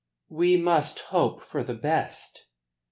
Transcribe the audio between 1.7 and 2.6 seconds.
best."